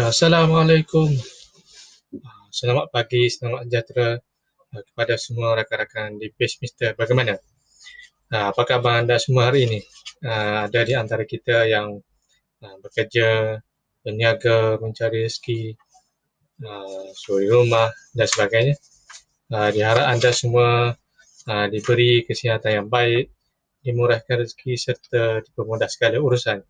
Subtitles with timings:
[0.00, 1.12] Ya, Assalamualaikum.
[2.24, 4.16] Ah, Selamat pagi, selamat sejahtera
[4.72, 6.96] ah, kepada semua rakan-rakan di Page Mister.
[6.96, 7.36] Bagaimana?
[8.32, 9.84] Ah, Apa khabar anda semua hari ini?
[10.24, 12.00] Ada di antara kita yang
[12.80, 13.60] bekerja,
[14.00, 15.76] berniaga, mencari rezeki,
[17.20, 18.80] suri rumah dan sebagainya.
[19.52, 20.96] Diharap anda semua
[21.68, 23.28] diberi kesihatan yang baik,
[23.84, 26.64] dimurahkan rezeki serta dipermudah segala urusan.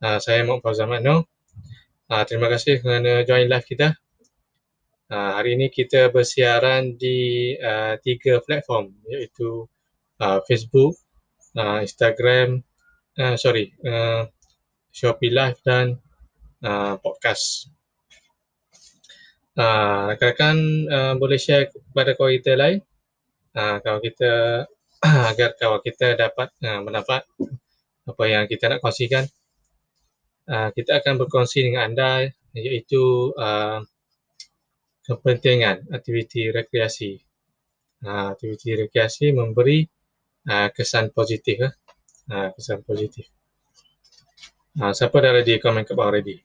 [0.00, 1.28] Saya Muhammad Fauzan Makno.
[2.10, 3.94] Ah, Terima kasih kerana join live kita.
[5.12, 9.68] Uh, hari ini kita bersiaran di uh, tiga platform iaitu
[10.18, 10.96] uh, Facebook,
[11.54, 12.64] uh, Instagram,
[13.20, 14.24] uh, sorry, uh,
[14.88, 16.00] Shopee Live dan
[16.64, 17.68] uh, podcast.
[19.52, 20.56] Uh, rakan-rakan
[20.88, 22.80] uh, boleh share kepada kawan kita lain
[23.52, 24.64] uh, kawan kita
[25.30, 27.22] agar kawan kita dapat uh, mendapat
[28.08, 29.28] apa yang kita nak kongsikan.
[30.42, 33.78] Uh, kita akan berkongsi dengan anda iaitu uh,
[35.06, 37.18] kepentingan aktiviti rekreasi.
[38.02, 39.86] Ha, aktiviti rekreasi memberi
[40.50, 41.62] ha, kesan positif.
[42.30, 43.26] Ha, kesan positif.
[44.78, 45.60] Ha, siapa dah ready?
[45.62, 46.38] Komen kat bawah ready.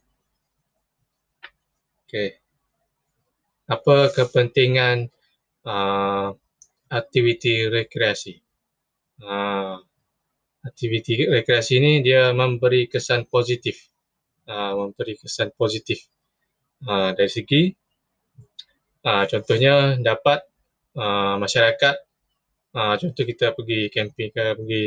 [2.06, 2.38] Okay.
[3.68, 5.12] Apa kepentingan
[5.68, 6.32] uh,
[6.88, 8.40] aktiviti rekreasi?
[9.18, 9.82] Uh,
[10.68, 13.88] aktiviti rekreasi ini dia memberi kesan positif.
[14.48, 16.04] Uh, memberi kesan positif.
[16.84, 17.62] Uh, dari segi
[19.08, 20.44] Uh, contohnya dapat
[21.00, 21.96] uh, masyarakat,
[22.76, 24.86] uh, contoh kita pergi camping ke, pergi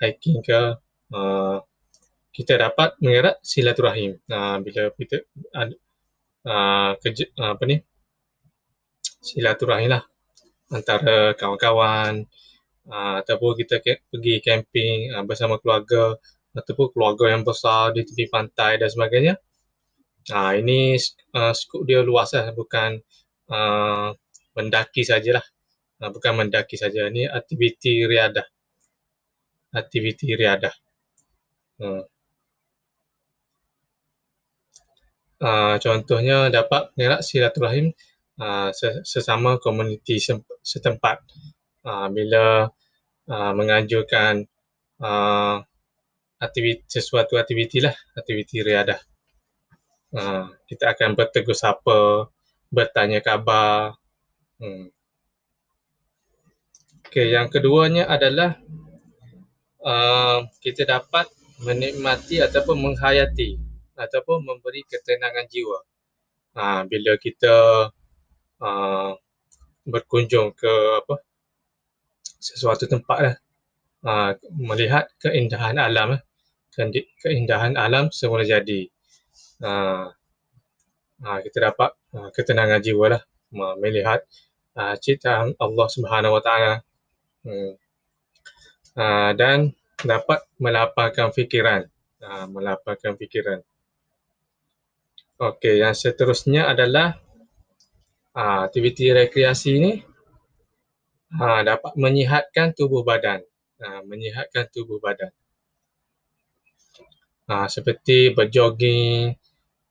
[0.00, 0.60] hiking ke,
[1.12, 1.60] uh,
[2.32, 4.16] kita dapat mengerat silaturahim.
[4.32, 7.76] Uh, bila kita uh, kerja, apa ni,
[9.20, 10.02] silaturahim lah
[10.72, 12.24] antara kawan-kawan
[12.88, 16.16] uh, ataupun kita ke, pergi camping uh, bersama keluarga
[16.54, 19.34] ataupun keluarga yang besar di tepi pantai dan sebagainya.
[20.30, 20.96] Uh, ini
[21.36, 22.96] uh, skop dia luas lah, bukan
[23.52, 24.14] uh,
[24.56, 25.44] mendaki sajalah.
[26.00, 27.10] Uh, bukan mendaki saja.
[27.10, 28.46] Ini aktiviti riadah.
[29.74, 30.74] Aktiviti riadah.
[31.82, 32.02] Hmm.
[35.44, 37.92] Uh, contohnya dapat mengerak silaturahim
[38.40, 38.70] uh,
[39.04, 40.16] sesama komuniti
[40.64, 41.20] setempat.
[41.84, 42.70] Uh, bila
[43.28, 44.44] uh, menganjurkan
[45.00, 45.62] uh,
[46.40, 49.00] aktiviti, sesuatu aktiviti lah, aktiviti riadah.
[50.14, 52.30] Uh, kita akan bertegur sapa,
[52.70, 53.98] bertanya khabar.
[54.60, 54.94] Hmm.
[57.10, 58.58] Okey, yang keduanya adalah
[59.82, 61.26] uh, kita dapat
[61.62, 63.58] menikmati ataupun menghayati
[63.94, 65.78] ataupun memberi ketenangan jiwa.
[66.54, 67.90] Uh, bila kita
[68.62, 69.12] uh,
[69.86, 71.18] berkunjung ke apa
[72.44, 73.36] sesuatu tempat lah,
[74.04, 76.20] uh, melihat keindahan alam,
[77.24, 78.84] keindahan alam semula jadi.
[79.64, 80.12] Uh,
[81.24, 83.22] uh, kita dapat uh, ketenangan jiwa lah
[83.80, 84.20] melihat
[84.76, 86.74] uh, ciptaan Allah Subhanahu Wa Taala
[87.48, 87.72] hmm.
[89.38, 89.72] dan
[90.04, 91.88] dapat melapangkan fikiran,
[92.20, 93.64] uh, melapangkan fikiran.
[95.34, 97.18] Okey, yang seterusnya adalah
[98.38, 99.92] uh, aktiviti rekreasi ini
[101.38, 103.42] uh, dapat menyihatkan tubuh badan,
[103.82, 105.30] uh, menyihatkan tubuh badan.
[107.44, 109.36] Uh, seperti berjoging,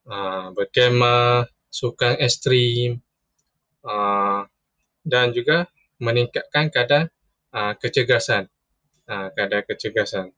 [0.10, 3.02] uh, berkemah, sukan ekstrim
[3.86, 4.46] uh,
[5.06, 5.70] dan juga
[6.02, 7.14] meningkatkan kadar
[7.54, 8.50] uh, kecergasan.
[9.04, 10.32] Uh, kadar kecergasan.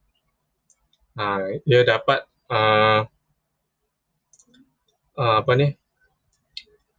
[1.16, 3.08] Uh, ia dapat uh,
[5.16, 5.68] uh, apa ni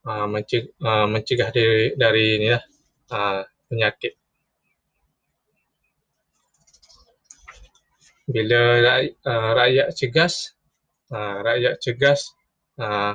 [0.08, 2.64] uh, mencegah, uh, mencegah dari, dari ni lah,
[3.12, 4.14] uh, penyakit.
[8.26, 10.34] Bila rakyat, uh, rakyat cergas,
[11.14, 12.34] uh, rakyat cergas
[12.82, 13.14] uh,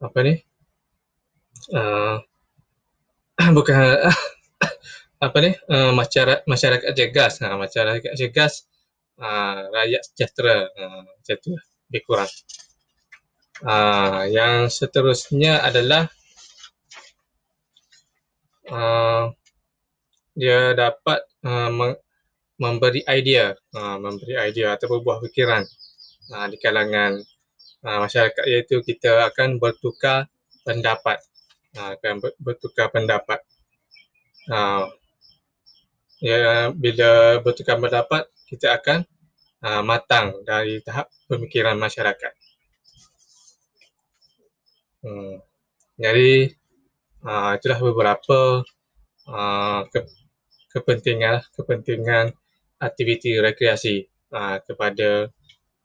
[0.00, 0.34] apa ni?
[3.56, 3.76] Bukan
[5.26, 5.50] apa ni?
[5.68, 8.64] Masyarakat masyarakat cergas uh, masyarakat cergas
[9.20, 10.72] uh, rakyat sejahtera.
[11.24, 11.52] Tu
[11.92, 12.32] lebih kurang.
[13.64, 16.12] Uh, yang seterusnya adalah
[18.70, 19.30] uh,
[20.36, 21.70] dia dapat uh,
[22.60, 23.56] memberi idea.
[23.72, 25.64] Uh, memberi idea atau buah fikiran
[26.34, 27.20] uh, di kalangan
[27.84, 28.44] uh, masyarakat.
[28.44, 30.28] Iaitu kita akan bertukar
[30.66, 31.20] pendapat.
[31.76, 33.40] Uh, akan bertukar pendapat.
[34.46, 34.88] Uh,
[36.22, 39.04] ya bila bertukar pendapat kita akan
[39.66, 42.32] uh, matang dari tahap pemikiran masyarakat.
[45.06, 45.38] Hmm.
[45.94, 46.50] jadi
[47.26, 48.62] uh, itulah beberapa
[49.26, 50.06] uh, ke,
[50.70, 52.32] kepentingan kepentingan
[52.78, 55.28] aktiviti rekreasi uh, kepada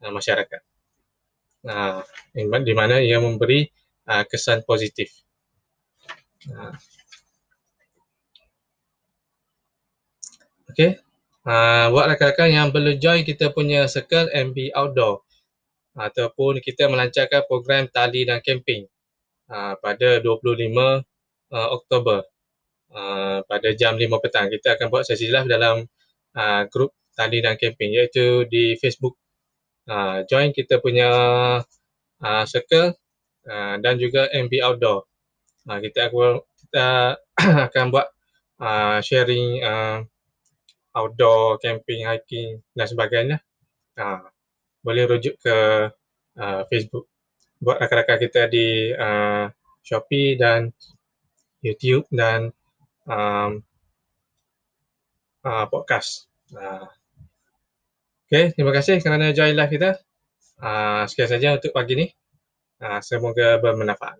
[0.05, 0.61] uh, masyarakat.
[1.61, 2.01] Uh,
[2.65, 3.69] di mana ia memberi
[4.09, 5.09] uh, kesan positif.
[6.49, 6.73] Uh.
[10.71, 10.97] Okay.
[11.41, 15.25] Uh, buat rakan-rakan yang belum join kita punya circle MB Outdoor
[15.97, 18.85] ataupun kita melancarkan program tali dan camping
[19.49, 21.01] uh, pada 25
[21.51, 22.25] uh, Oktober
[22.95, 24.47] uh, pada jam 5 petang.
[24.47, 25.85] Kita akan buat sesi live dalam
[26.35, 29.19] uh, grup tali dan camping iaitu di Facebook.
[29.85, 31.09] Uh, join kita punya
[32.23, 32.95] uh, circle
[33.45, 35.03] uh, dan juga MB Outdoor.
[35.67, 36.87] Uh, kita akan kita
[37.69, 38.07] akan buat
[38.61, 39.99] uh, sharing uh,
[40.95, 43.37] outdoor, camping, hiking dan sebagainya.
[43.95, 44.27] Uh,
[44.81, 45.57] boleh rujuk ke
[46.39, 47.05] uh, Facebook
[47.61, 49.45] buat rakan-rakan kita di uh,
[49.85, 50.73] Shopee dan
[51.61, 52.51] YouTube dan
[53.05, 53.61] um,
[55.45, 56.27] uh, podcast.
[56.51, 56.89] Uh.
[58.27, 59.91] Okay, terima kasih kerana join live kita.
[60.61, 62.07] Uh, sekian saja untuk pagi ni.
[62.81, 64.17] Uh, semoga bermanfaat.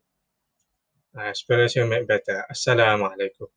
[1.18, 2.46] Uh, experience you make better.
[2.48, 3.50] Assalamualaikum.